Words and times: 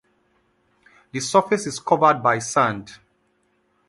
The 1.11 1.19
surface 1.19 1.67
is 1.67 1.77
covered 1.79 2.23
by 2.23 2.39
sand. 2.39 2.93